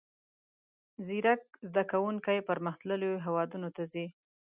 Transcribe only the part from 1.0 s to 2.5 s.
زیرک زده کوونکي